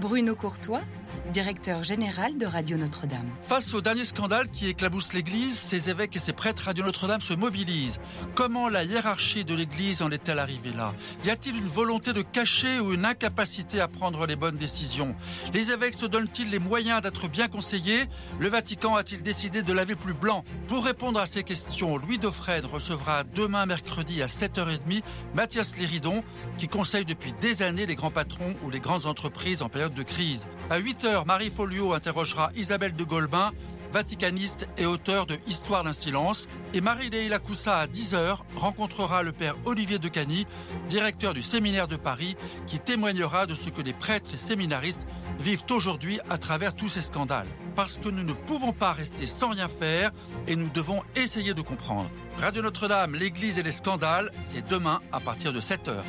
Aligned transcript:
Bruno 0.00 0.34
Courtois, 0.34 0.80
directeur 1.32 1.84
général 1.84 2.38
de 2.38 2.46
Radio 2.46 2.76
Notre-Dame. 2.76 3.28
Face 3.40 3.74
au 3.74 3.80
dernier 3.80 4.04
scandale 4.04 4.48
qui 4.48 4.68
éclabousse 4.68 5.12
l'Église, 5.12 5.58
ses 5.58 5.90
évêques 5.90 6.16
et 6.16 6.20
ses 6.20 6.32
prêtres 6.32 6.64
Radio 6.64 6.84
Notre-Dame 6.84 7.20
se 7.20 7.34
mobilisent. 7.34 8.00
Comment 8.34 8.68
la 8.68 8.84
hiérarchie 8.84 9.44
de 9.44 9.54
l'Église 9.54 10.02
en 10.02 10.10
est-elle 10.10 10.38
arrivée 10.38 10.72
là? 10.72 10.94
Y 11.24 11.30
a-t-il 11.30 11.56
une 11.56 11.66
volonté 11.66 12.12
de 12.12 12.22
cacher 12.22 12.80
ou 12.80 12.92
une 12.92 13.04
incapacité 13.04 13.80
à 13.80 13.88
prendre 13.88 14.26
les 14.26 14.36
bonnes 14.36 14.56
décisions? 14.56 15.14
Les 15.52 15.70
évêques 15.70 15.94
se 15.94 16.06
donnent-ils 16.06 16.50
les 16.50 16.58
moyens 16.58 17.02
d'être 17.02 17.28
bien 17.28 17.48
conseillés? 17.48 18.04
Le 18.38 18.48
Vatican 18.48 18.96
a-t-il 18.96 19.22
décidé 19.22 19.62
de 19.62 19.72
laver 19.72 19.96
plus 19.96 20.14
blanc? 20.14 20.44
Pour 20.68 20.84
répondre 20.84 21.20
à 21.20 21.26
ces 21.26 21.44
questions, 21.44 21.96
Louis 21.96 22.18
Dauphren 22.18 22.64
recevra 22.64 23.24
demain 23.24 23.66
mercredi 23.66 24.22
à 24.22 24.26
7h30 24.26 25.02
Mathias 25.34 25.76
Léridon, 25.76 26.24
qui 26.58 26.68
conseille 26.68 27.04
depuis 27.04 27.32
des 27.40 27.62
années 27.62 27.86
les 27.86 27.96
grands 27.96 28.10
patrons 28.10 28.54
ou 28.62 28.70
les 28.70 28.80
grandes 28.80 29.06
entreprises 29.06 29.62
en 29.62 29.68
période 29.68 29.94
de 29.94 30.02
crise. 30.02 30.46
À 30.70 30.80
8h, 30.80 31.09
Marie 31.26 31.50
Folio 31.50 31.92
interrogera 31.92 32.50
Isabelle 32.54 32.94
de 32.94 33.04
Golbin, 33.04 33.52
vaticaniste 33.92 34.68
et 34.78 34.86
auteur 34.86 35.26
de 35.26 35.36
Histoire 35.46 35.82
d'un 35.82 35.92
silence. 35.92 36.48
Et 36.72 36.80
Marie-Léila 36.80 37.38
Coussa 37.38 37.78
à 37.78 37.86
10h 37.86 38.38
rencontrera 38.54 39.22
le 39.22 39.32
père 39.32 39.56
Olivier 39.64 39.98
de 39.98 40.08
Cany, 40.08 40.46
directeur 40.88 41.34
du 41.34 41.42
séminaire 41.42 41.88
de 41.88 41.96
Paris, 41.96 42.36
qui 42.66 42.78
témoignera 42.78 43.46
de 43.46 43.54
ce 43.54 43.70
que 43.70 43.82
les 43.82 43.92
prêtres 43.92 44.34
et 44.34 44.36
séminaristes 44.36 45.06
vivent 45.38 45.64
aujourd'hui 45.70 46.20
à 46.30 46.38
travers 46.38 46.74
tous 46.74 46.88
ces 46.88 47.02
scandales. 47.02 47.48
Parce 47.74 47.98
que 47.98 48.08
nous 48.08 48.22
ne 48.22 48.32
pouvons 48.32 48.72
pas 48.72 48.92
rester 48.92 49.26
sans 49.26 49.50
rien 49.50 49.68
faire 49.68 50.12
et 50.46 50.54
nous 50.54 50.68
devons 50.68 51.02
essayer 51.16 51.54
de 51.54 51.62
comprendre. 51.62 52.10
Radio 52.36 52.62
Notre-Dame, 52.62 53.16
l'Église 53.16 53.58
et 53.58 53.62
les 53.62 53.72
scandales, 53.72 54.30
c'est 54.42 54.66
demain 54.68 55.00
à 55.12 55.18
partir 55.18 55.52
de 55.52 55.60
7h. 55.60 56.02